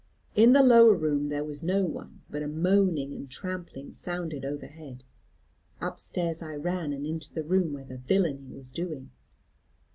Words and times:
In 0.33 0.53
the 0.53 0.63
lower 0.63 0.95
room 0.95 1.29
there 1.29 1.43
was 1.43 1.61
no 1.61 1.85
one, 1.85 2.21
but 2.27 2.41
a 2.41 2.47
moaning 2.47 3.13
and 3.13 3.29
trampling 3.29 3.93
sounded 3.93 4.43
over 4.43 4.65
head. 4.65 5.03
Upstairs 5.79 6.41
I 6.41 6.55
ran, 6.55 6.91
and 6.91 7.05
into 7.05 7.31
the 7.31 7.43
room 7.43 7.71
where 7.71 7.85
the 7.85 7.97
villany 7.99 8.49
was 8.49 8.71
doing. 8.71 9.11